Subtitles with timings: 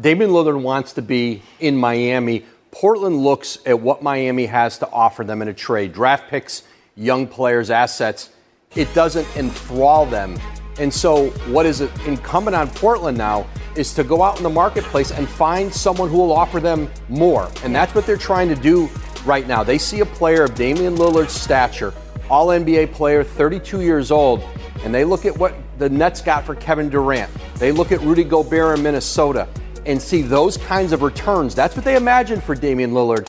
[0.00, 2.44] Damian Lillard wants to be in Miami.
[2.70, 6.62] Portland looks at what Miami has to offer them in a trade draft picks,
[6.94, 8.30] young players, assets.
[8.76, 10.38] It doesn't enthrall them.
[10.78, 15.10] And so, what is incumbent on Portland now is to go out in the marketplace
[15.10, 17.50] and find someone who will offer them more.
[17.64, 18.88] And that's what they're trying to do
[19.24, 19.64] right now.
[19.64, 21.92] They see a player of Damian Lillard's stature,
[22.30, 24.44] all NBA player, 32 years old,
[24.84, 27.32] and they look at what the Nets got for Kevin Durant.
[27.56, 29.48] They look at Rudy Gobert in Minnesota
[29.88, 31.54] and see those kinds of returns.
[31.54, 33.26] That's what they imagine for Damian Lillard.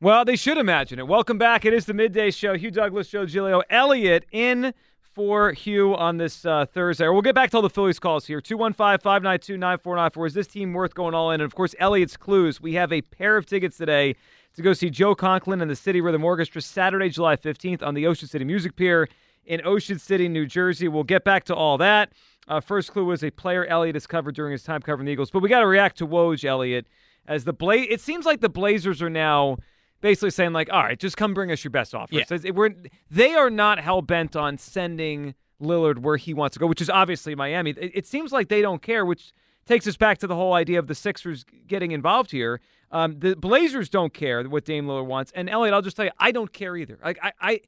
[0.00, 1.08] Well, they should imagine it.
[1.08, 1.64] Welcome back.
[1.64, 2.56] It is the midday show.
[2.56, 7.08] Hugh Douglas, Joe Giglio, Elliot in for Hugh on this uh, Thursday.
[7.08, 8.40] We'll get back to all the Phillies calls here.
[8.40, 10.26] 215 592 9494.
[10.26, 11.40] Is this team worth going all in?
[11.40, 12.60] And of course, Elliot's clues.
[12.60, 14.14] We have a pair of tickets today
[14.54, 18.06] to go see Joe Conklin and the City Rhythm Orchestra Saturday, July 15th on the
[18.06, 19.08] Ocean City Music Pier
[19.48, 20.86] in Ocean City, New Jersey.
[20.86, 22.12] We'll get back to all that.
[22.46, 25.30] Uh, first clue was a player Elliott has covered during his time covering the Eagles,
[25.30, 26.86] but we got to react to Woj Elliott
[27.26, 29.58] as the Bla- It seems like the Blazers are now
[30.00, 32.26] basically saying like, all right, just come bring us your best offers.
[32.30, 32.50] Yeah.
[32.50, 32.74] We're,
[33.10, 36.90] they are not hell bent on sending Lillard where he wants to go, which is
[36.90, 37.70] obviously Miami.
[37.70, 39.32] It, it, seems like they don't care, which
[39.66, 42.60] takes us back to the whole idea of the Sixers getting involved here.
[42.90, 46.12] Um, the Blazers don't care what Dame Lillard wants, and Elliot, I'll just tell you,
[46.18, 46.98] I don't care either.
[47.04, 47.60] Like I, I,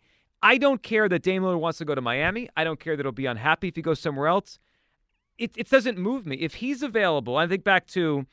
[0.43, 2.49] I don't care that Dame Lillard wants to go to Miami.
[2.57, 4.59] I don't care that he'll be unhappy if he goes somewhere else
[5.39, 6.37] it, it doesn't move me.
[6.37, 8.27] If he's available, I think back to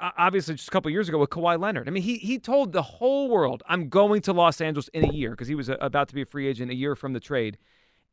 [0.00, 1.86] obviously just a couple years ago with Kawhi Leonard.
[1.88, 5.12] I mean, he he told the whole world, "I'm going to Los Angeles in a
[5.12, 7.20] year" because he was a, about to be a free agent a year from the
[7.20, 7.58] trade.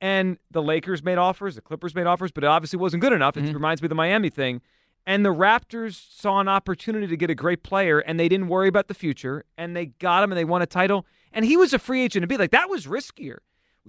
[0.01, 3.37] And the Lakers made offers, the Clippers made offers, but it obviously wasn't good enough.
[3.37, 3.53] It Mm-hmm.
[3.53, 4.61] reminds me of the Miami thing.
[5.05, 8.69] And the Raptors saw an opportunity to get a great player, and they didn't worry
[8.69, 11.05] about the future, and they got him, and they won a title.
[11.33, 13.37] And he was a free agent to be like that was riskier.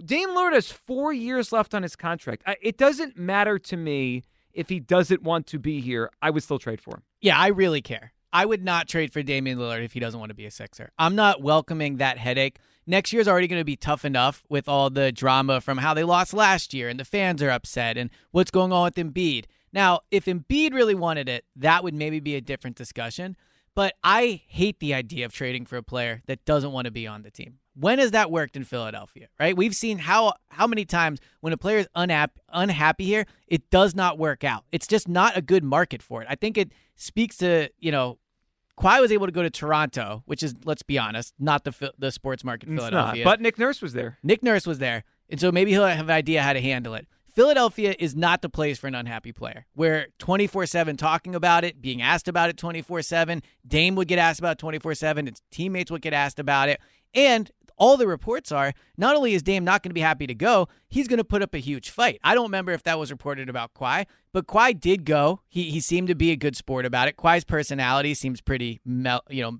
[0.03, 2.43] Dame Lillard has four years left on his contract.
[2.61, 6.09] It doesn't matter to me if he doesn't want to be here.
[6.21, 7.03] I would still trade for him.
[7.21, 8.11] Yeah, I really care.
[8.33, 10.91] I would not trade for Damian Lillard if he doesn't want to be a Sixer.
[10.99, 12.59] I'm not welcoming that headache.
[12.85, 16.03] Next year's already going to be tough enough with all the drama from how they
[16.03, 19.45] lost last year and the fans are upset and what's going on with Embiid.
[19.75, 23.35] Now, if Embiid really wanted it, that would maybe be a different discussion.
[23.75, 27.05] But I hate the idea of trading for a player that doesn't want to be
[27.05, 27.59] on the team.
[27.77, 29.27] When has that worked in Philadelphia?
[29.37, 29.55] Right?
[29.55, 33.93] We've seen how how many times when a player is unhappy, unhappy here, it does
[33.93, 34.63] not work out.
[34.71, 36.27] It's just not a good market for it.
[36.29, 38.17] I think it speaks to you know,
[38.79, 42.13] Kawhi was able to go to Toronto, which is let's be honest, not the the
[42.13, 42.91] sports market It's not.
[42.91, 43.25] Philadelphia.
[43.25, 44.19] But Nick Nurse was there.
[44.23, 47.07] Nick Nurse was there, and so maybe he'll have an idea how to handle it.
[47.35, 49.65] Philadelphia is not the place for an unhappy player.
[49.73, 54.17] Where 24 7 talking about it, being asked about it 24 7, Dame would get
[54.17, 56.79] asked about 24 7, his teammates would get asked about it.
[57.13, 60.33] And all the reports are not only is Dame not going to be happy to
[60.33, 62.19] go, he's going to put up a huge fight.
[62.23, 65.41] I don't remember if that was reported about Kawhi, but Kawhi did go.
[65.49, 67.17] He, he seemed to be a good sport about it.
[67.17, 69.59] Kawhi's personality seems pretty, mel- you know,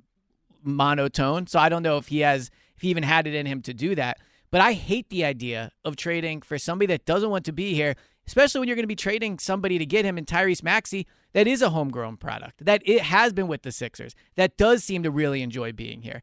[0.63, 1.47] monotone.
[1.47, 3.73] So I don't know if he has, if he even had it in him to
[3.73, 4.17] do that.
[4.51, 7.95] But I hate the idea of trading for somebody that doesn't want to be here,
[8.27, 11.47] especially when you're going to be trading somebody to get him in Tyrese Maxey that
[11.47, 15.11] is a homegrown product, that it has been with the Sixers, that does seem to
[15.11, 16.21] really enjoy being here.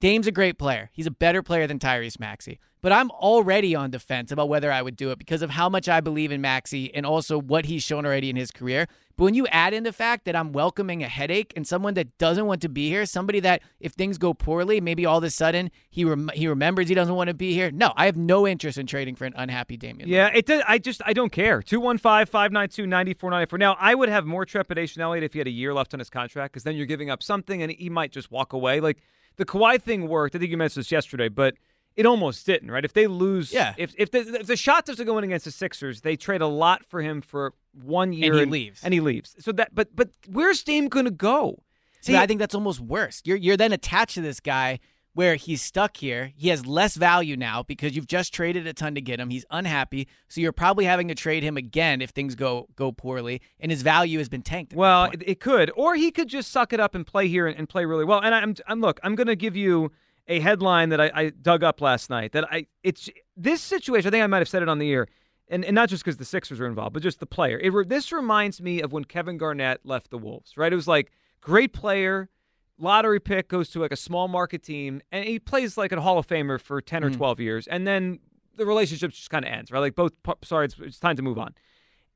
[0.00, 0.90] Dame's a great player.
[0.92, 2.58] He's a better player than Tyrese Maxey.
[2.82, 5.88] But I'm already on defense about whether I would do it because of how much
[5.88, 8.86] I believe in Maxey and also what he's shown already in his career.
[9.16, 12.16] But when you add in the fact that I'm welcoming a headache and someone that
[12.16, 15.30] doesn't want to be here, somebody that if things go poorly, maybe all of a
[15.30, 17.70] sudden he rem- he remembers he doesn't want to be here.
[17.70, 20.08] No, I have no interest in trading for an unhappy Damian.
[20.08, 20.62] Yeah, it does.
[20.66, 21.60] I just I don't care.
[21.60, 23.58] 215-592-9494.
[23.58, 26.08] Now, I would have more trepidation, Elliot, if he had a year left on his
[26.08, 28.80] contract, because then you're giving up something, and he might just walk away.
[28.80, 28.98] Like
[29.36, 30.34] the Kawhi thing worked.
[30.34, 31.54] I think you mentioned this yesterday, but
[31.96, 32.84] it almost didn't, right?
[32.84, 33.74] If they lose, Yeah.
[33.76, 36.46] If if the, if the shot doesn't go in against the Sixers, they trade a
[36.46, 38.80] lot for him for one year, he leaves.
[38.82, 39.34] and he leaves.
[39.38, 41.62] So that, but but where's Dame going to go?
[42.00, 43.20] See, I think that's almost worse.
[43.24, 44.78] You're you're then attached to this guy
[45.12, 46.32] where he's stuck here.
[46.36, 49.28] He has less value now because you've just traded a ton to get him.
[49.28, 53.42] He's unhappy, so you're probably having to trade him again if things go go poorly,
[53.58, 54.72] and his value has been tanked.
[54.72, 57.58] Well, it, it could, or he could just suck it up and play here and,
[57.58, 58.20] and play really well.
[58.20, 59.92] And I'm, I'm look, I'm going to give you
[60.30, 62.32] a headline that I, I dug up last night.
[62.32, 64.08] That I, it's this situation.
[64.08, 65.08] I think I might have said it on the air,
[65.48, 67.58] and, and not just because the Sixers are involved, but just the player.
[67.58, 70.56] It, this reminds me of when Kevin Garnett left the Wolves.
[70.56, 70.72] Right?
[70.72, 71.10] It was like
[71.42, 72.30] great player,
[72.78, 76.16] lottery pick goes to like a small market team, and he plays like a Hall
[76.16, 77.16] of Famer for ten or mm.
[77.16, 78.20] twelve years, and then
[78.56, 79.70] the relationship just kind of ends.
[79.70, 79.80] Right?
[79.80, 80.12] Like both.
[80.44, 81.54] Sorry, it's, it's time to move on.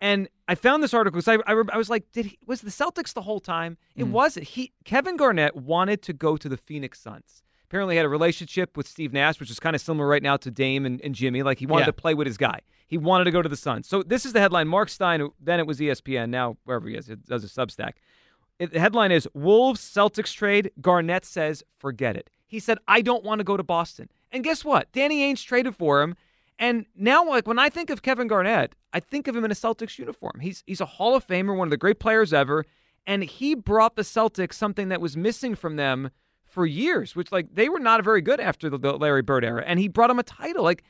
[0.00, 2.70] And I found this article because I, I, I was like, did he, was the
[2.70, 3.78] Celtics the whole time?
[3.96, 4.10] It mm.
[4.10, 4.48] wasn't.
[4.48, 7.42] He Kevin Garnett wanted to go to the Phoenix Suns.
[7.74, 10.48] Apparently, had a relationship with Steve Nash, which is kind of similar right now to
[10.48, 11.42] Dame and, and Jimmy.
[11.42, 11.86] Like he wanted Yeah.
[11.86, 12.60] to play with his guy.
[12.86, 13.88] He wanted to go to the Suns.
[13.88, 14.68] So this is the headline.
[14.68, 17.94] Mark Stein, then it was ESPN, now wherever he is, it does a Substack.
[18.60, 20.70] It, the headline is Wolves Celtics trade.
[20.80, 22.30] Garnett says, forget it.
[22.46, 24.08] He said, I don't want to go to Boston.
[24.30, 24.92] And guess what?
[24.92, 26.14] Danny Ainge traded for him.
[26.60, 29.54] And now, like when I think of Kevin Garnett, I think of him in a
[29.54, 30.38] Celtics uniform.
[30.40, 32.66] He's he's a Hall of Famer, one of the great players ever,
[33.04, 36.10] and he brought the Celtics something that was missing from them
[36.54, 39.62] for years, which like they were not very good after the, the Larry Bird era,
[39.66, 40.62] and he brought him a title.
[40.62, 40.84] Like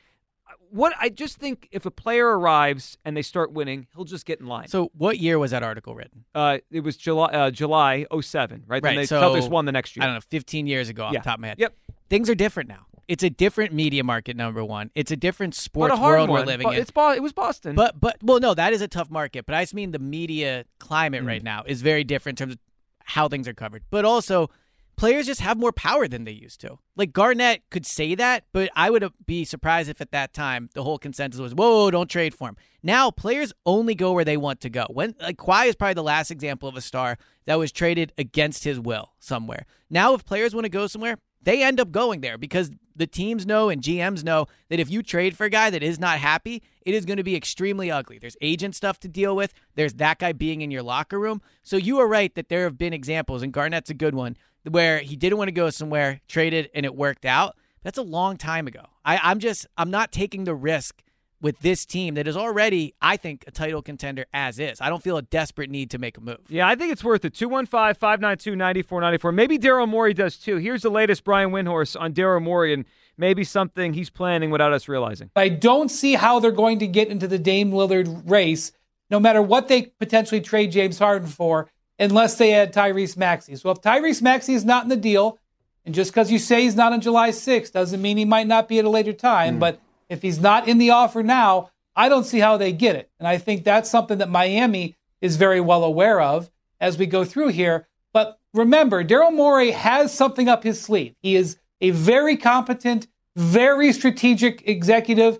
[0.69, 4.39] what I just think if a player arrives and they start winning, he'll just get
[4.39, 4.67] in line.
[4.67, 6.23] so what year was that article written?
[6.35, 8.81] Uh, it was July uh, July 07, right?
[8.83, 10.03] Then Right, the so- Celtics won the next year.
[10.03, 11.19] I don't know, 15 years ago off Yeah.
[11.21, 11.59] the top of my head.
[11.59, 11.73] Yep.
[12.09, 12.85] Things are different now.
[13.07, 14.35] It's a different media market.
[14.35, 16.39] Number one, it's a different sports a world one.
[16.41, 16.81] we're living But in.
[16.81, 17.75] It's Bo- it was Boston.
[17.75, 19.45] But but well, no, that is a tough market.
[19.45, 21.27] But I just mean the media climate Mm.
[21.27, 22.59] right now is very different in terms of
[23.03, 23.83] how things are covered.
[23.91, 24.49] But also,
[24.95, 26.77] players just have more power than they used to.
[26.95, 30.83] Like Garnett could say that, but I would be surprised if at that time the
[30.83, 34.61] whole consensus was, "Whoa, don't trade for him." Now players only go where they want
[34.61, 34.85] to go.
[34.89, 38.63] When like Kawhi is probably the last example of a star that was traded against
[38.63, 39.65] his will somewhere.
[39.89, 43.45] Now, if players want to go somewhere, they end up going there because the teams
[43.45, 46.63] know and GMs know that if you trade for a guy that is not happy,
[46.81, 48.17] it is going to be extremely ugly.
[48.17, 49.53] There's agent stuff to deal with.
[49.75, 51.41] There's that guy being in your locker room.
[51.63, 54.99] So you are right that there have been examples, and Garnett's a good one, where
[54.99, 57.55] he didn't want to go somewhere, traded, and it worked out.
[57.83, 58.85] That's a long time ago.
[59.03, 61.03] I, I'm just I'm not taking the risk
[61.45, 64.81] with this team that is already, I think, a title contender as is.
[64.81, 66.39] I don't feel a desperate need to make a move.
[66.49, 67.35] Yeah, I think it's worth it.
[67.35, 69.31] 215 592 9494.
[69.31, 70.57] Maybe Daryl Morey does too.
[70.57, 72.83] Here's the latest Brian Windhorst on Daryl Morey and
[73.15, 75.29] maybe something he's planning without us realizing.
[75.35, 78.71] I don't see how they're going to get into the Dame Lillard race,
[79.11, 81.69] no matter what they potentially trade James Harden for,
[81.99, 83.55] unless they add Tyrese Maxey.
[83.55, 85.37] So if Tyrese Maxey is not in the deal,
[85.85, 88.67] and just because you say he's not on July 6th doesn't mean he might not
[88.67, 89.59] be at a later time, hmm.
[89.59, 93.09] but if he's not in the offer now, I don't see how they get it.
[93.19, 96.49] And I think that's something that Miami is very well aware of
[96.79, 97.87] as we go through here.
[98.13, 101.15] But remember, Daryl Morey has something up his sleeve.
[101.21, 105.39] He is a very competent, very strategic executive.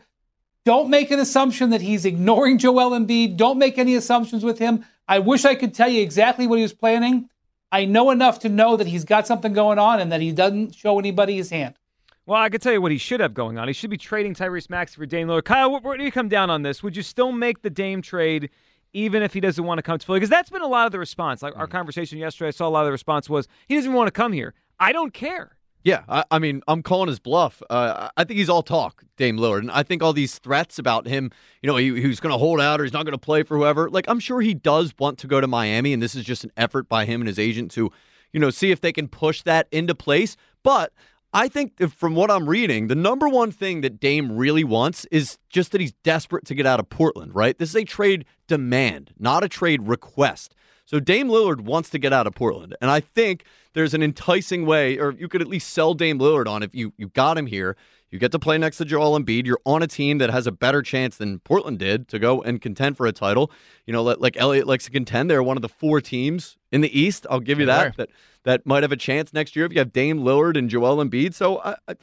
[0.64, 3.38] Don't make an assumption that he's ignoring Joel Embiid.
[3.38, 4.86] Don't make any assumptions with him.
[5.08, 7.30] I wish I could tell you exactly what he was planning.
[7.72, 10.76] I know enough to know that he's got something going on and that he doesn't
[10.76, 11.76] show anybody his hand.
[12.28, 13.68] Well, I can tell you what he should have going on.
[13.68, 15.46] He should be trading Tyrese Maxey for Dame Lillard.
[15.46, 16.82] Kyle, where, where do you come down on this?
[16.82, 18.50] Would you still make the Dame trade
[18.94, 20.18] even if he doesn't want to come to Philly?
[20.18, 21.44] Because that's been a lot of the response.
[21.44, 23.96] Like our conversation yesterday, I saw a lot of the response was he doesn't even
[23.96, 24.56] want to come here.
[24.80, 25.56] I don't care.
[25.84, 27.62] Yeah, I, I mean, I'm calling his bluff.
[27.70, 31.06] Uh, I think he's all talk, Dame Lillard, and I think all these threats about
[31.06, 31.30] him,
[31.62, 33.56] you know, he, he's going to hold out or he's not going to play for
[33.56, 33.88] whoever.
[33.88, 36.52] Like, I'm sure he does want to go to Miami, and this is just an
[36.58, 37.92] effort by him and his agent to,
[38.34, 40.36] you know, see if they can push that into place.
[40.64, 40.92] But
[41.36, 45.38] I think from what I'm reading, the number one thing that Dame really wants is
[45.56, 47.34] just that he's desperate to get out of Portland.
[47.34, 47.58] Right?
[47.58, 50.54] This is a trade demand, not a trade request.
[50.86, 53.44] So Dame Lillard wants to get out of Portland, and I think
[53.74, 56.94] there's an enticing way, or you could at least sell Dame Lillard on if you
[56.98, 57.76] you got him here.
[58.12, 59.46] You get to play next to Joel Embiid.
[59.46, 62.62] You're on a team that has a better chance than Portland did to go and
[62.62, 63.52] contend for a title.
[63.88, 65.30] You know, like- like Elliott likes to contend.
[65.30, 67.26] They're one of the four teams in the East.
[67.30, 67.98] I'll give you that.
[67.98, 68.10] That
[68.44, 71.34] that might have a chance next year if you have Dame Lillard and Joel Embiid.
[71.34, 71.96] So I, I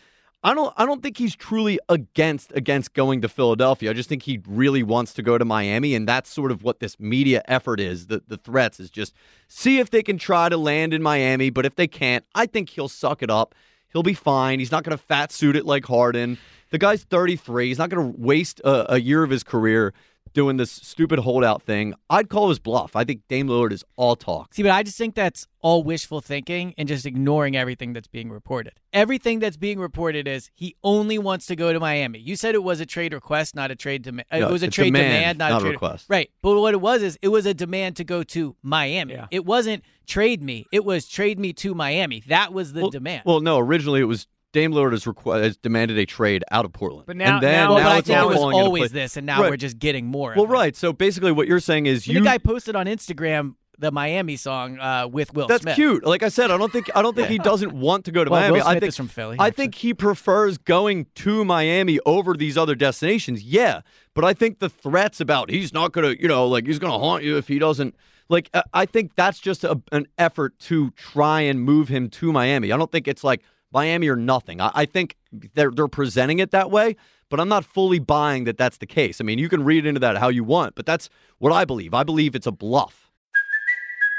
[0.45, 3.91] I don't I don't think he's truly against against going to Philadelphia.
[3.91, 6.81] I just think he really wants to go to Miami, and that's sort of what
[6.81, 8.09] this media effort is.
[8.09, 9.15] The the threats is just
[9.47, 12.71] see if they can try to land in Miami, but if they can't, I think
[12.71, 13.55] he'll suck it up.
[13.93, 14.59] He'll be fine.
[14.59, 16.39] He's not going to fat suit it like Harden.
[16.71, 17.69] The guy's 33.
[17.69, 19.93] He's not going to waste a, a year of his career
[20.33, 21.95] doing this stupid holdout thing.
[22.11, 22.97] I'd call his bluff.
[22.97, 24.55] I think Dame Lillard is all talk.
[24.55, 28.31] See, but I just think that's all wishful thinking and just ignoring everything that's being
[28.31, 28.75] reported.
[28.93, 32.19] Everything that's being reported is he only wants to go to Miami.
[32.19, 34.27] You said it was a trade request, not a trade demand.
[34.33, 36.07] No, it was a a trade demand, demand, not, not a a trade request.
[36.09, 36.31] Right.
[36.43, 39.15] But what it was is it was a demand to go to Miami.
[39.15, 39.27] Yeah.
[39.31, 40.67] It wasn't trade me.
[40.73, 42.23] It was trade me to Miami.
[42.27, 43.23] That was the well, demand.
[43.25, 46.73] Well, no, originally it was Dame Lillard has, requ- has demanded a trade out of
[46.73, 47.07] Portland.
[47.07, 49.41] But now- and then, now- now it's think all it was always this, and now
[49.43, 49.51] Right.
[49.51, 50.35] we're just getting more.
[50.37, 50.77] Well, right.
[50.77, 54.37] So basically, what you're saying is And you the guy posted on Instagram the Miami
[54.37, 55.75] song uh, with Will That's Smith.
[55.75, 56.05] cute.
[56.05, 58.31] Like I said, I don't think I don't think he doesn't want to go to
[58.31, 58.61] Well, Miami.
[58.61, 59.63] I think from Philly, I actually.
[59.65, 63.43] think he prefers going to Miami over these other destinations.
[63.43, 63.81] Yeah,
[64.15, 67.25] but I think the threats about he's not gonna, you know, like he's gonna haunt
[67.25, 67.97] you if he doesn't.
[68.29, 72.31] Like I- I think that's just a, an effort to try and move him to
[72.33, 72.71] Miami.
[72.71, 73.43] I don't think it's like
[73.73, 74.61] Miami or nothing.
[74.61, 75.17] I, I think
[75.55, 76.97] they're they're presenting it that way.
[77.29, 79.19] But I'm not fully buying that that's the case.
[79.19, 81.95] I mean, you can read into that how you want, but that's what I believe.
[81.95, 83.02] I believe it's a bluff.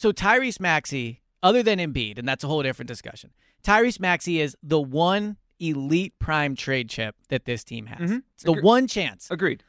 [0.00, 3.32] So Tyrese Maxey, other than Embiid, and that's a whole different discussion.
[3.62, 8.10] Tyrese Maxey is the one elite prime trade chip that this team has.
[8.10, 8.22] Mhm.
[8.32, 9.30] It's the one chance.
[9.30, 9.62] Agreed.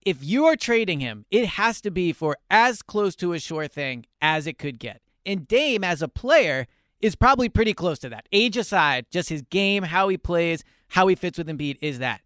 [0.00, 3.68] If you are trading him, it has to be for as close to a sure
[3.68, 5.02] thing as it could get.
[5.26, 6.66] And Dame, as a player,
[7.02, 8.26] is probably pretty close to that.
[8.32, 12.22] Age aside, just his game, how he plays, how he fits with Embiid is that.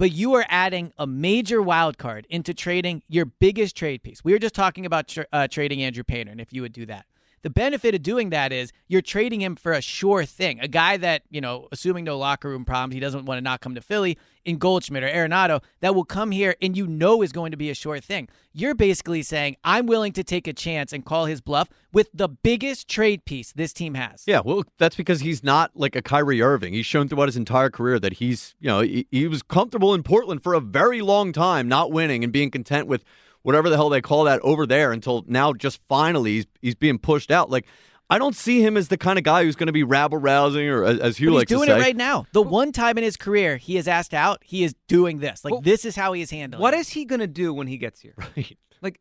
[0.00, 4.24] But you are adding a major wild card into trading your biggest trade piece.
[4.24, 7.04] We were just talking about uh, trading Andrew Painter, and if you would do that.
[7.42, 10.98] The benefit of doing that is you're trading him for a sure thing, a guy
[10.98, 13.80] that, you know, assuming no locker room problems, he doesn't want to not come to
[13.80, 17.56] Philly in Goldschmidt or Arenado, that will come here and you know is going to
[17.56, 18.28] be a sure thing.
[18.52, 22.28] You're basically saying, I'm willing to take a chance and call his bluff with the
[22.28, 24.24] biggest trade piece this team has.
[24.26, 26.74] Yeah, well, that's because he's not like a Kyrie Irving.
[26.74, 30.02] He's shown throughout his entire career that he's, you know, he, he was comfortable in
[30.02, 33.04] Portland for a very long time, not winning and being content with
[33.42, 36.98] whatever the hell they call that over there until now just finally he's, he's being
[36.98, 37.50] pushed out.
[37.50, 37.66] Like,
[38.08, 40.68] I don't see him as the kind of guy who's going to be rabble rousing
[40.68, 41.78] or as, as Hugh But he's likes doing to say.
[41.78, 42.26] it right now.
[42.32, 45.44] The one time in his career he is asked out, he is doing this.
[45.44, 46.60] Like Well, this is how he is handling.
[46.60, 46.80] What it.
[46.80, 48.14] is he going to do when he gets here?
[48.36, 48.58] Right.
[48.82, 49.00] Like,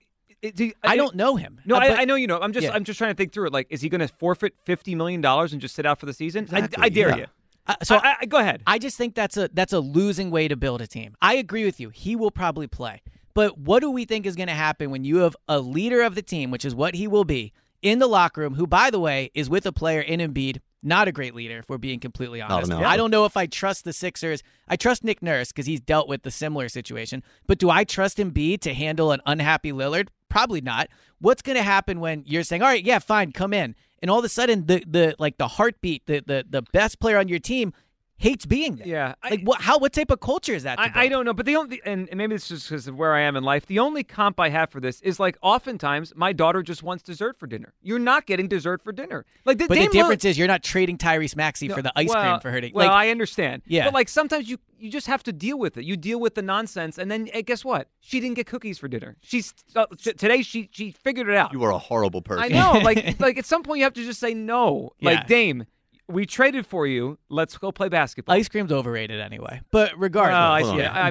[0.56, 1.60] do you- I don't know him.
[1.66, 2.40] No, Uh, but- I, I know you know.
[2.40, 2.74] I'm just Yeah.
[2.74, 3.54] I'm just trying to think through it.
[3.54, 6.14] Like, is he going to forfeit fifty million dollars and just sit out for the
[6.14, 6.44] season?
[6.44, 7.16] Exactly, I, I dare yeah.
[7.18, 7.26] you.
[7.68, 8.64] Uh, so I, I, go ahead.
[8.66, 11.16] I just think that's a that's a losing way to build a team.
[11.22, 11.90] I agree with you.
[11.90, 13.02] He will probably play.
[13.34, 16.16] But what do we think is going to happen when you have a leader of
[16.16, 19.00] the team, which is what he will be, in the locker room, who by the
[19.00, 22.42] way is with a player in Embiid, not a great leader if we're being completely
[22.42, 22.72] honest.
[22.86, 24.44] I don't know if I trust the Sixers.
[24.68, 27.24] I trust Nick Nurse because he's dealt with the similar situation.
[27.48, 30.08] But do I trust Embiid to handle an unhappy Lillard?
[30.30, 30.90] Probably not.
[31.20, 34.20] What's going to happen when you're saying, "All right, yeah, fine, come in," and all
[34.20, 37.40] of a sudden the the like the heartbeat, the the the best player on your
[37.40, 37.74] team
[38.20, 38.88] hates being there.
[38.88, 39.62] Yeah, I- like what?
[39.62, 39.80] How?
[39.80, 40.80] What type of culture is that?
[40.80, 43.14] I, I don't know, but the only and, and maybe it's just because of where
[43.16, 43.66] I am in life.
[43.66, 47.40] The only comp I have for this is like oftentimes my daughter just wants dessert
[47.40, 47.74] for dinner.
[47.82, 49.26] You're not getting dessert for dinner.
[49.46, 51.82] Like, the, But Dame the difference Lillard- is you're not trading Tyrese Maxey No, for
[51.82, 52.72] the ice well, cream for her to.
[52.74, 53.64] Well, like, I understand.
[53.66, 53.86] Yeah.
[53.86, 55.84] but like sometimes you you just have to deal with it.
[55.86, 57.88] You deal with the nonsense, and then eh, guess what?
[58.00, 59.18] She didn't get cookies for dinner.
[59.22, 60.42] She's uh, t- today.
[60.42, 61.52] She she figured it out.
[61.54, 62.44] You are a horrible person.
[62.44, 62.80] I know.
[62.80, 64.92] Like like at some point you have to just say no.
[65.00, 65.12] Yeah.
[65.12, 65.66] Like Dame,
[66.10, 67.18] we traded for you.
[67.30, 68.36] Let's go play basketball.
[68.36, 69.62] ice cream's overrated anyway.
[69.72, 70.62] But regardless, Well, I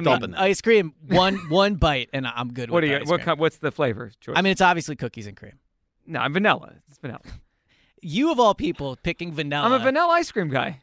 [0.01, 3.01] Hold I mean, ice cream one one bite and I'm good what with do you?
[3.01, 3.37] ice What cream.
[3.37, 4.11] what's the flavor?
[4.19, 4.35] Choice?
[4.37, 5.53] I mean, it's obviously cookies and cream.
[6.05, 6.73] no, I'm vanilla.
[6.89, 7.21] It's vanilla.
[8.01, 9.65] You of all people picking vanilla.
[9.65, 10.81] I'm a vanilla ice cream guy.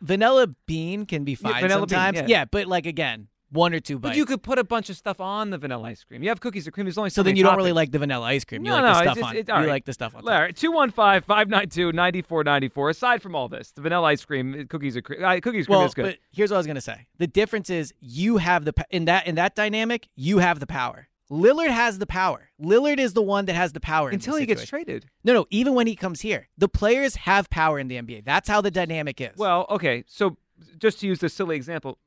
[0.00, 2.28] Vanilla bean can be Yeah, fine vanilla bean, sometimes.
[2.30, 2.44] yeah.
[2.44, 4.10] but like again, one or two bites.
[4.12, 6.22] But you could put a bunch of stuff on the vanilla ice cream.
[6.22, 6.86] You have cookies and cream.
[6.86, 8.64] There's only so then you don't really like the vanilla ice cream.
[8.64, 9.56] You No, like no, the it's stuff just- on.
[9.62, 9.72] you right.
[9.72, 10.22] like the stuff on.
[10.28, 12.90] All right, 215 592 9494.
[12.90, 15.94] Aside from all this, the vanilla ice cream, cookies are cre- uh, cookies cream is
[15.94, 16.02] good.
[16.04, 17.06] but here's what I was gonna say.
[17.18, 20.08] The difference is you have the in that in that dynamic.
[20.16, 21.08] You have the power.
[21.30, 22.50] Lillard has the power.
[22.62, 25.06] Lillard is the one that has the power Until he gets traded.
[25.24, 25.46] No, no.
[25.50, 28.24] Even when he comes here, the players have power in the NBA.
[28.24, 29.36] That's how the dynamic is.
[29.36, 30.04] Well, okay.
[30.06, 30.36] So
[30.78, 31.98] just to use this silly example,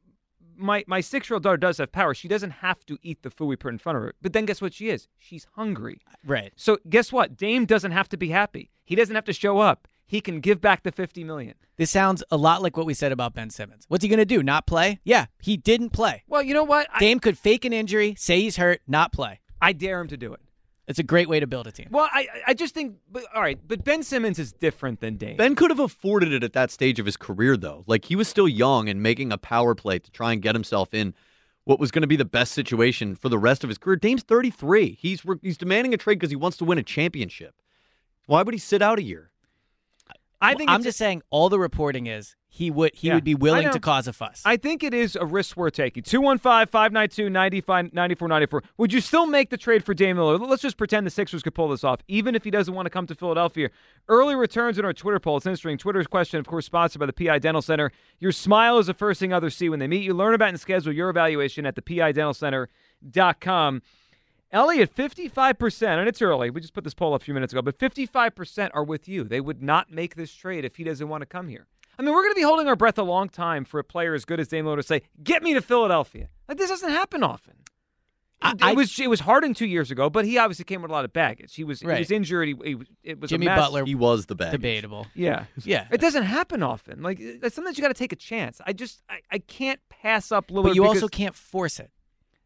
[0.60, 2.14] my my six year old daughter does have power.
[2.14, 4.14] She doesn't have to eat the food we put in front of her.
[4.22, 5.08] But then guess what she is?
[5.18, 6.02] She's hungry.
[6.26, 6.52] right.
[6.56, 7.36] So guess what?
[7.38, 8.70] Dame doesn't have to be happy.
[8.86, 9.88] He doesn't have to show up.
[10.06, 11.54] He can give back the 50 million.
[11.78, 13.86] This sounds a lot like what we said about Ben Simmons.
[13.88, 14.42] What's he gonna do?
[14.44, 15.00] Not play?
[15.04, 16.24] Yeah, he didn't play.
[16.28, 16.88] Well, you know what?
[16.92, 19.40] I- Dame could fake an injury, say he's hurt, not play.
[19.62, 20.40] I dare him to do it.
[20.90, 21.88] It's a great way to build a team.
[21.92, 25.38] Well, I I just think, but, all right, but Ben Simmons is different than Dame.
[25.38, 27.84] Ben could have afforded it at that stage of his career, though.
[27.86, 30.92] Like he was still young and making a power play to try and get himself
[30.94, 31.14] in
[31.64, 33.98] what was going to be the best situation for the rest of his career.
[33.98, 34.98] Dame's 33.
[35.00, 37.54] He's he's demanding a trade because he wants to win a championship.
[38.26, 39.29] Why would he sit out a year?
[40.42, 43.36] I think I'm just saying all the reporting is he would he Yeah, would be
[43.36, 44.42] willing to cause a fuss.
[44.46, 46.02] I think it is a risk worth taking.
[46.02, 48.64] 215 592 9494.
[48.78, 50.48] Would you still make the trade for Dame Lillard?
[50.48, 52.90] Let's just pretend the Sixers could pull this off, even if he doesn't want to
[52.90, 53.70] come to Philadelphia.
[54.08, 55.38] Early returns in our Twitter poll.
[55.38, 55.78] It's interesting.
[55.78, 57.92] Twitter's question, of course, sponsored by the PI Dental Center.
[58.20, 60.14] Your smile is the first thing others see when they meet you.
[60.14, 63.82] Learn about and schedule your evaluation at thepidentalcenter.com.
[64.52, 66.50] Elliot, 55%, and it's early.
[66.50, 69.24] We just put this poll up a few minutes ago, but 55% are with you.
[69.24, 71.68] They would not make this trade if he doesn't want to come here.
[71.98, 74.14] I mean, we're going to be holding our breath a long time for a player
[74.16, 77.24] as good as Dame Lillard to say, "Get me to Philadelphia." Like this doesn't happen
[77.24, 77.56] often.
[78.42, 80.90] I- it, I- was it was Harden two years ago, but he obviously came with
[80.90, 81.54] a lot of baggage.
[81.56, 82.48] He was he was injured.
[82.48, 83.60] He, he it was Jimmy a mess.
[83.60, 84.52] Butler He was the bag.
[84.54, 85.08] debatable.
[85.14, 85.88] Yeah, Yeah.
[85.92, 87.02] It doesn't happen often.
[87.04, 88.62] Like sometimes you got to take a chance.
[88.66, 90.64] I just I, I can't pass up Lillard.
[90.64, 91.92] But you because- also can't force it.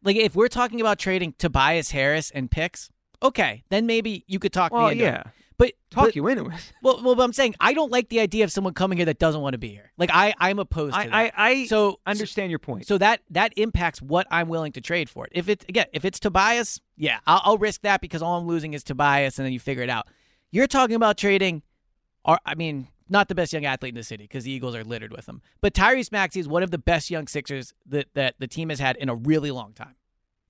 [0.04, 2.90] Like if we're talking about trading Tobias Harris and picks,
[3.22, 5.20] okay, then maybe you could talk Well, me into yeah.
[5.20, 5.26] it.
[5.56, 6.72] But talk but- you into it.
[6.82, 9.18] Well, well, but I'm saying I don't like the idea of someone coming here that
[9.18, 9.92] doesn't want to be here.
[9.96, 11.14] Like I, I'm opposed to I, that.
[11.14, 12.86] I I so understand your point.
[12.86, 15.32] So that that impacts what I'm willing to trade for it.
[15.34, 18.74] If it's again, if it's Tobias, yeah, I'll, I'll risk that because all I'm losing
[18.74, 20.08] is Tobias, and then you figure it out.
[20.50, 21.62] You're talking about trading,
[22.24, 24.84] or I mean, not the best young athlete in the city because the Eagles are
[24.84, 25.42] littered with them.
[25.60, 28.80] But Tyrese Maxey is one of the best young Sixers that that the team has
[28.80, 29.96] had in a really long time.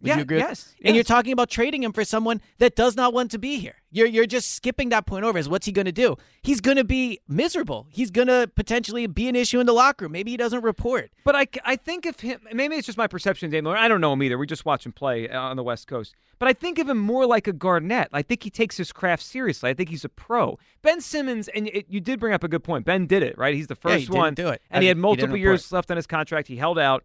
[0.05, 0.39] Would Yeah, you agree?
[0.39, 3.59] yes, And you're talking about trading him for someone that does not want to be
[3.59, 3.77] here.
[3.91, 5.39] You're you're just skipping that point over.
[5.39, 6.17] Is what's he going to do?
[6.43, 7.87] He's going to be miserable.
[7.91, 10.13] He's going to potentially be an issue in the locker room.
[10.13, 11.11] Maybe he doesn't report.
[11.25, 13.77] But I, I think if him, maybe it's just my perception of Dame Lillard.
[13.79, 14.37] I don't know him either.
[14.37, 16.15] We just watch him play uh, on the West Coast.
[16.41, 18.09] But I think of him more like a Garnett.
[18.13, 19.71] I think he takes his craft seriously.
[19.71, 20.59] I think he's a pro.
[20.83, 22.85] Ben Simmons, and it, you did bring up a good point.
[22.85, 23.55] Ben did it, right?
[23.55, 24.35] He's the Yeah, first he didn't one.
[24.35, 24.61] do it.
[24.71, 26.49] And he I- had he multiple didn't years left on his contract.
[26.49, 27.05] He held out.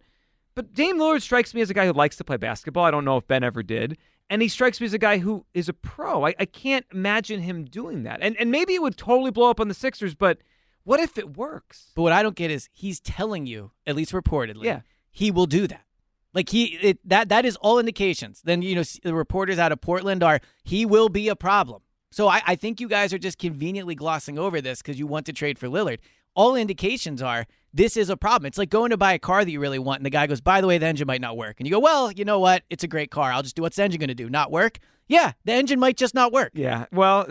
[0.60, 2.84] But Dame Lillard strikes me as a guy who likes to play basketball.
[2.84, 3.96] I don't know if Ben ever did.
[4.28, 6.26] And he strikes me as a guy who is a pro.
[6.26, 8.18] I, I can't imagine him doing that.
[8.20, 10.36] And, and maybe it would totally blow up on the Sixers, but
[10.84, 11.92] what if it works?
[11.94, 14.80] But what I don't get is he's telling you, at least reportedly, Yeah.
[15.10, 15.86] he will do that.
[16.34, 18.42] Like he it, that that is all indications.
[18.44, 21.80] Then you know the reporters out of Portland are he will be a problem.
[22.12, 25.24] So I, I think you guys are just conveniently glossing over this because you want
[25.24, 26.00] to trade for Lillard.
[26.34, 28.46] All indications are this is a problem.
[28.46, 30.40] It's like going to buy a car that you really want, and the guy goes,
[30.40, 32.62] "By the way, the engine might not work," and you go, "Well, you know what?
[32.70, 33.32] It's a great car.
[33.32, 34.28] I'll just do what's the engine going to do?
[34.28, 34.78] Not work?
[35.08, 36.52] Yeah, the engine might just not work.
[36.54, 36.86] Yeah.
[36.92, 37.26] Well,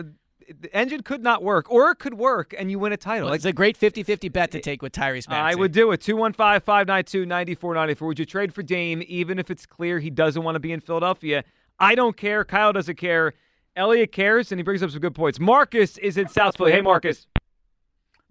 [0.58, 3.26] the engine could not work, or it could work, and you win a title.
[3.26, 5.34] Well, Like, it's a great 50-50 bet to take with Tyrese Maxey.
[5.34, 6.00] I would do it.
[6.00, 8.08] 215 592 9494.
[8.08, 10.80] Would you trade for Dame, even if it's clear he doesn't want to be in
[10.80, 11.44] Philadelphia?
[11.78, 12.44] I don't care.
[12.44, 13.32] Kyle doesn't care.
[13.76, 15.38] Elliot cares, and he brings up some good points.
[15.38, 16.72] Marcus is in South Philly.
[16.72, 17.28] Hey, Marcus.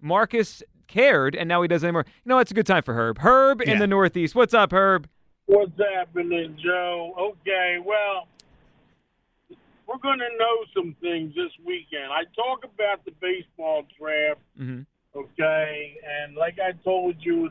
[0.00, 0.62] Marcus
[0.94, 2.04] cared, and now he doesn't anymore.
[2.24, 3.18] You know, it's a good time for Herb.
[3.18, 4.34] Herb in the Northeast.
[4.34, 5.08] What's up, Herb?
[5.46, 7.14] What's happening, Joe?
[7.40, 8.28] Okay, well,
[9.86, 12.12] we're going to know some things this weekend.
[12.12, 14.86] I talk about the baseball draft, Mhm.
[15.14, 17.50] okay, and like I told you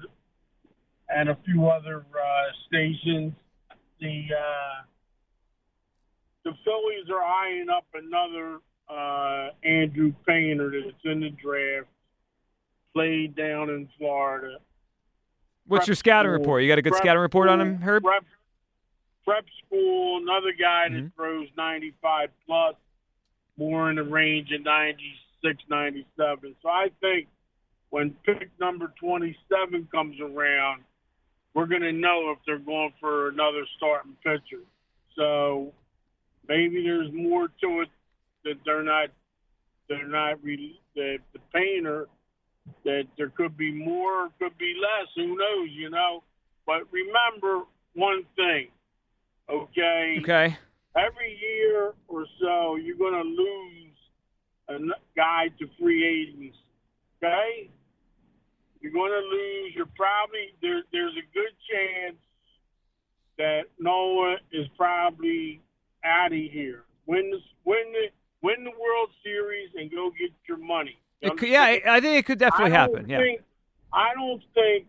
[1.09, 3.33] and a few other uh, stations,
[3.99, 4.83] the uh,
[6.43, 11.87] the Phillies are eyeing up another uh, Andrew Painter that's in the draft,
[12.99, 14.57] played down in Florida.
[15.67, 16.63] What's your scouting school- report?
[16.63, 18.03] You got a good scouting report on him, Herb?
[18.03, 18.25] Prep,
[19.23, 21.03] prep school, another guy Mhm.
[21.03, 22.75] that throws 95 plus,
[23.55, 26.55] more in the range of 96, 97.
[26.61, 27.29] So I think
[27.89, 30.83] when pick number 27 comes around,
[31.53, 34.63] we're going to know if they're going for another starting pitcher.
[35.15, 35.73] So
[36.49, 37.89] maybe there's more to it
[38.43, 39.09] that they're not
[39.87, 42.07] they're not really the the painter
[42.85, 45.07] that there could be more, could be less.
[45.15, 45.69] Who knows?
[45.71, 46.23] You know.
[46.65, 47.63] But remember
[47.95, 48.67] one thing,
[49.49, 50.17] okay?
[50.21, 50.57] Okay.
[50.95, 53.89] Every year or so, you're going to lose
[54.69, 54.77] a
[55.15, 56.57] guy to free agents.
[57.17, 57.69] Okay?
[58.81, 59.73] You're going to lose.
[59.75, 60.83] You're probably there.
[60.91, 62.17] There's a good chance
[63.37, 65.61] that Noah is probably
[66.03, 66.83] out of here.
[67.05, 68.07] Win the win the
[68.41, 70.97] win the World Series and go get your money.
[71.21, 71.63] It could, yeah.
[71.63, 73.09] I I think it could definitely happen.
[73.09, 73.19] Yeah.
[73.91, 74.87] I don't think.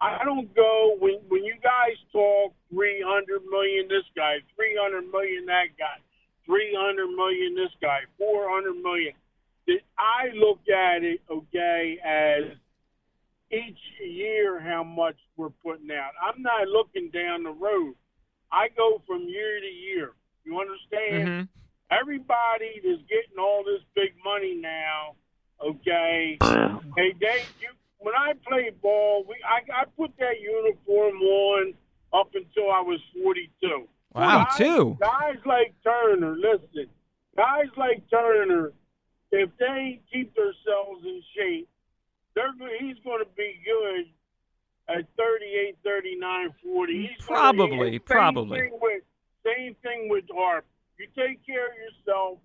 [0.00, 5.10] I don't go when when you guys talk three hundred million this guy, three hundred
[5.10, 5.96] million that guy,
[6.44, 9.14] three hundred million this guy, four hundred million.
[9.98, 12.56] I look at it okay as
[13.50, 16.12] each year how much we're putting out.
[16.22, 17.94] I'm not looking down the road.
[18.52, 20.12] I go from year to year.
[20.44, 21.28] You understand?
[21.28, 21.42] hmm
[21.88, 25.14] Everybody is getting all this big money now.
[25.64, 26.36] Okay.
[26.40, 31.74] Oh, hey, they you when I played ball, we I, I put that uniform on
[32.12, 33.88] up until I was 42.
[34.14, 34.96] Wow, Guys- too.
[35.00, 36.86] Guys like Turner, listen.
[37.36, 38.72] Guys like Turner,
[39.30, 41.68] if they keep themselves in shape,
[42.34, 44.06] they're he's going to be good
[44.88, 46.92] at 38, 39, 40.
[46.92, 48.60] He's Probably, same probably.
[48.60, 49.02] Thing with,
[49.44, 50.64] same thing with Harp.
[50.98, 52.38] You take care of yourself.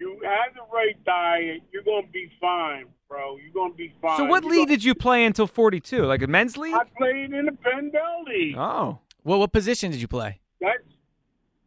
[0.00, 1.62] You have the right diet.
[1.72, 3.36] You're going to be fine, bro.
[3.36, 4.16] You're going to be fine.
[4.18, 6.04] So what You're league gonna- did you play until 42?
[6.04, 6.74] Like a men's league?
[6.74, 8.56] I played in the Penn Bell League.
[8.56, 8.98] Oh.
[9.24, 10.40] Well, what position did you play?
[10.60, 10.78] That's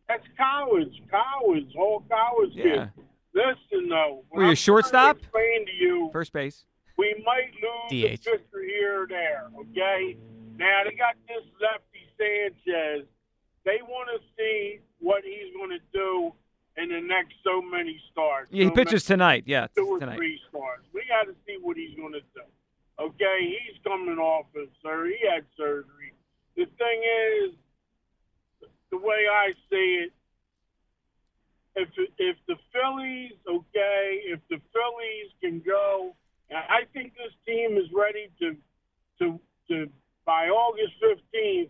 [0.07, 2.63] that's college, college, whole college Yeah.
[2.95, 3.05] kid.
[3.33, 5.17] Listen though, when Were you I'm a shortstop?
[5.17, 6.65] trying to Explain to you, First base.
[6.97, 8.27] we might lose DH.
[8.27, 9.47] a pitcher here or there.
[9.57, 10.17] Okay,
[10.57, 13.07] now they got this lefty Sanchez.
[13.63, 16.33] They want to see what he's going to do
[16.77, 18.49] in the next so many starts.
[18.51, 19.43] Yeah, he So pitches tonight.
[19.45, 20.15] Yeah, two or tonight.
[20.17, 20.83] three starts.
[20.93, 22.41] We got to see what he's going to do.
[22.99, 25.17] Okay, he's coming off of surgery.
[25.21, 26.13] He had surgery.
[26.55, 27.03] The thing
[27.43, 27.53] is,
[28.91, 30.13] the way I see it,
[31.75, 36.15] if if the Phillies, okay, if the Phillies can go,
[36.51, 38.55] I think this team is ready to
[39.19, 39.89] to to
[40.25, 41.69] by August fifteenth,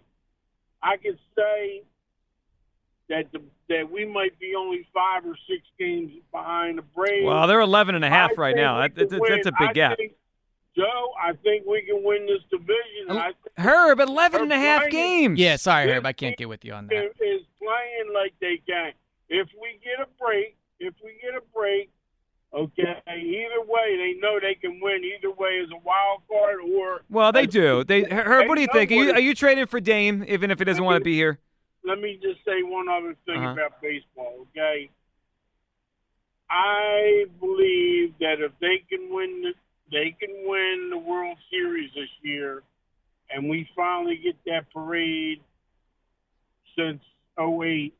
[0.81, 1.83] I could say
[3.09, 7.25] that the that we might be only five or six games behind the Braves.
[7.25, 8.81] Well, they're 11 and a half I right now.
[8.81, 9.41] we that's, that's a win.
[9.43, 9.97] big I gap.
[9.97, 10.13] think-
[10.75, 13.09] Joe, I think we can win this division.
[13.09, 15.37] and I Herb, 11 and a half Herb games.
[15.37, 16.95] Yeah, sorry, Herb, I can't get with you on that.
[16.95, 18.93] is, is playing like they can.
[19.27, 21.89] If we get a break, if we get a break,
[22.53, 25.01] okay, either way, they know they can win.
[25.03, 27.01] Either way is a wild card or.
[27.09, 27.83] Well, they do.
[27.83, 28.91] They Herb, what do you think?
[28.91, 31.39] Are you, are you trading for Dame, even if he doesn't want to be here?
[31.83, 33.51] Let me just say one other thing Uh-huh.
[33.53, 34.89] about baseball, okay?
[36.49, 39.53] I believe that if they can win, the,
[39.91, 42.63] they can win the World Series this year,
[43.29, 45.41] and we finally get that parade
[46.77, 47.01] since
[47.39, 47.93] '08.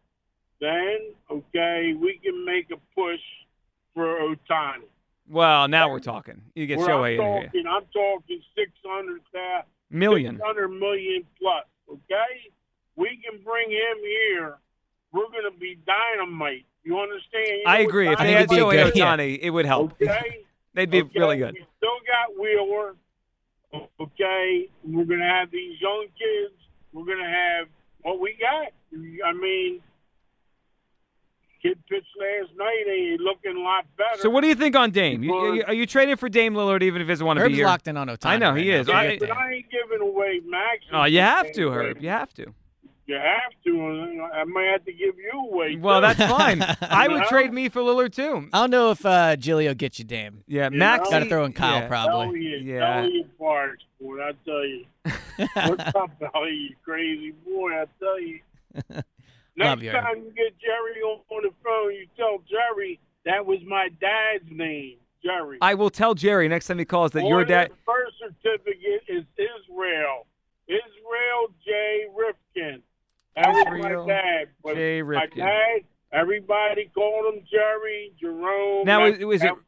[0.59, 3.21] Then, okay, we can make a push
[3.95, 4.83] for Ohtani.
[5.27, 6.41] Well, now we're talking.
[6.53, 7.43] You get Shohei I'm in here.
[7.45, 10.35] talking, I'm talking 600 thousand Million.
[10.35, 11.65] 600 million plus.
[11.89, 12.51] Okay,
[13.01, 14.57] we can bring him here.
[15.11, 16.65] We're going to be dynamite.
[16.83, 17.47] You understand?
[17.47, 18.07] You I know agree.
[18.09, 19.15] If I they think had it'd be a Shohei good- yeah.
[19.17, 19.93] Ohtani, it would help.
[20.01, 20.45] Okay.
[20.73, 21.19] They'd be okay?
[21.19, 21.53] really good.
[21.53, 22.95] We still got Wheeler.
[23.99, 26.53] Okay, we're going to have these young kids.
[26.93, 27.67] We're going to have
[28.01, 28.67] what we got.
[29.25, 29.79] I mean,
[31.61, 32.83] kid pitched last night.
[32.87, 34.21] and He's looking a lot better.
[34.21, 35.23] So what do you think on Dame?
[35.23, 37.55] You, you- are you trading for Dame Lillard even if he doesn't want to be
[37.55, 37.65] here?
[37.65, 38.25] locked in on Ohtani.
[38.25, 38.75] I know, right he now.
[38.79, 38.87] is.
[38.87, 39.31] We'll I- But.
[39.31, 40.79] I ain't giving away Max.
[40.91, 42.01] Oh, you have to, Herb.
[42.01, 42.53] You have to.
[43.11, 44.27] You have to.
[44.33, 45.75] I might have to give you away.
[45.75, 46.07] Well, too.
[46.13, 46.61] that's fine.
[46.81, 48.47] I would trade me for Lillard too.
[48.53, 50.43] I don't know if uh, Giglio gets you, Dame.
[50.47, 51.05] Yeah, You Max.
[51.05, 51.11] know?
[51.11, 51.87] Got to throw in Kyle, yeah.
[51.87, 52.27] probably.
[52.27, 52.99] Elliot, Yeah.
[53.01, 54.85] Elliot Parks, boy, I tell you.
[55.53, 58.39] What's up, Elliot, you crazy boy, I tell you.
[58.89, 59.03] Next
[59.69, 63.59] Love you, time you get Jerry on, on the phone, you tell Jerry that was
[63.67, 65.57] my dad's name, Jerry.
[65.61, 67.67] I will tell Jerry next time he calls that On your dad.
[67.67, 70.25] his birth certificate is Israel.
[70.69, 72.05] Israel J.
[72.15, 72.81] Rifkin.
[73.35, 74.47] That was Israel dad.
[74.65, 75.01] J.
[75.01, 75.37] My Rifkin.
[75.39, 75.81] dad,
[76.11, 78.85] everybody called him Jerry, Jerome.
[78.85, 79.17] Now, is,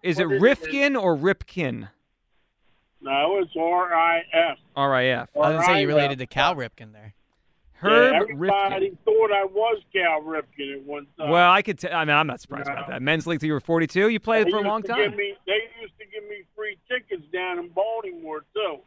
[0.03, 1.89] is it it Rifkin or Ripkin?
[3.01, 4.57] No, it's R-I-F.
[4.75, 5.29] R-I-F.
[5.35, 7.13] I was going to say you related to Cal Ripken there.
[7.73, 8.97] Herb yeah, everybody Rifkin.
[9.03, 11.29] thought I was Cal Ripken at one time.
[11.29, 11.79] Well, I could.
[11.79, 13.01] T- I mean, I'm not surprised about that.
[13.01, 14.07] Men's league till you were 42.
[14.07, 15.17] You played They for a long time.
[15.17, 18.77] Me, they used to give me free tickets down in Baltimore too.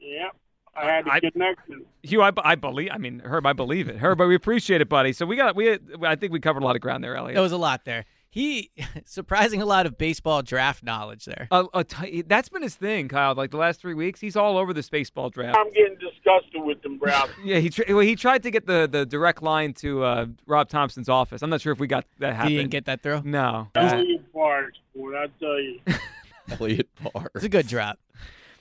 [0.00, 0.36] Yep,
[0.78, 1.84] I had a I- connection.
[2.02, 2.90] Hugh, I, I believe.
[2.92, 3.96] I mean, Herb, I believe it.
[3.96, 5.12] Herb, but we appreciate it, buddy.
[5.12, 5.78] So we got we.
[6.04, 7.34] I think we covered a lot of ground there, Elliot.
[7.34, 8.04] There was a lot there.
[8.30, 8.70] He
[9.04, 11.48] surprising a lot of baseball draft knowledge there.
[11.50, 13.34] a, a t- that's been his thing, Kyle.
[13.34, 15.56] Like the last three weeks, he's all over this baseball draft.
[15.58, 17.30] I'm getting disgusted with them, Browns.
[17.44, 20.68] Yeah, he tr- well, he tried to get the, the direct line to uh, Rob
[20.68, 21.40] Thomson's office.
[21.42, 22.50] I'm not sure if we got that happen.
[22.52, 23.22] He didn't get that through.
[23.24, 23.68] no.
[23.74, 25.80] Elliot Parks, boy, I tell you.
[26.60, 27.30] Elliot Barr.
[27.34, 27.98] It's a good drop.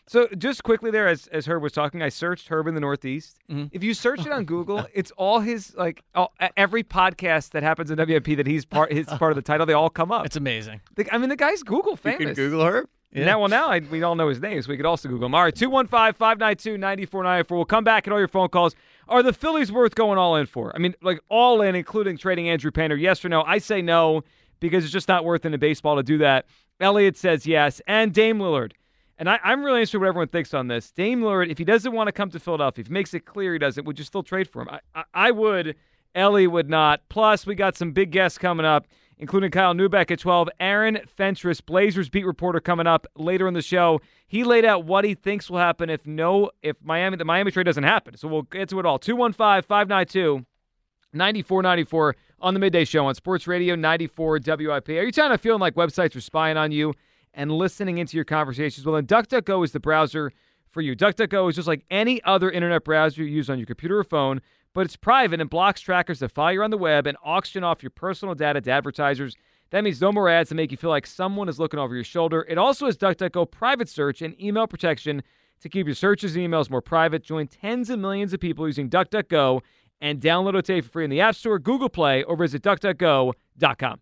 [0.09, 3.37] So just quickly there, as as Herb was talking, I searched Herb in the Northeast.
[3.51, 3.69] Mhm.
[3.73, 7.91] If you search it on Google, it's all his like all, every podcast that happens
[7.91, 9.65] in WMP that he's part his part of the title.
[9.65, 10.25] They all come up.
[10.25, 10.79] It's amazing.
[10.95, 12.19] The- I mean, the guy's Google famous.
[12.21, 12.85] You can Google her.
[13.11, 13.25] Yeah.
[13.25, 15.33] Now, well, now I, we all know his name, so we could also Google him.
[15.35, 17.57] All right, 215 592 9494.
[17.57, 18.75] We'll come back and all your phone calls.
[19.07, 20.73] Are the Phillies worth going all in for?
[20.75, 22.95] I mean, like all in, including trading Andrew Painter.
[22.97, 23.43] Yes or no?
[23.43, 24.23] I say no
[24.59, 26.45] because it's just not worth it in baseball to do that.
[26.81, 27.81] Elliot says yes.
[27.87, 28.73] And Dame Lillard.
[29.17, 30.91] And I, I'm really interested in what everyone thinks on this.
[30.91, 33.53] Dame Lillard, if he doesn't want to come to Philadelphia, if he makes it clear
[33.53, 34.69] he doesn't, would you still trade for him?
[34.69, 35.75] I, I, I would
[36.17, 37.01] Ellie would not.
[37.09, 41.61] Plus, we got some big guests coming up, including Kyle Neubeck at 12, Aaron Fentress,
[41.61, 44.01] Blazers beat reporter, coming up later in the show.
[44.27, 47.65] He laid out what he thinks will happen if no, if Miami, the Miami trade
[47.65, 48.17] doesn't happen.
[48.17, 48.99] So we'll get to it all.
[48.99, 50.45] 215 592
[51.13, 54.89] 9494 on the midday show on Sports Radio 94 WIP.
[54.89, 56.93] Are you kind of feeling like websites are spying on you
[57.37, 58.85] and listening into your conversations?
[58.85, 60.33] Well, then DuckDuckGo is the browser
[60.69, 60.95] for you.
[60.95, 64.41] DuckDuckGo is just like any other internet browser you use on your computer or phone,
[64.73, 67.81] but it's private and blocks trackers that follow you on the web and auction off
[67.81, 69.35] your personal data to advertisers.
[69.69, 72.03] That means no more ads that make you feel like someone is looking over your
[72.03, 72.45] shoulder.
[72.49, 75.23] It also has DuckDuckGo private search and email protection
[75.61, 77.23] to keep your searches and emails more private.
[77.23, 79.61] Join tens of millions of people using DuckDuckGo
[80.01, 83.99] and download it today for free in the App Store, Google Play, or visit DuckDuckGo.com.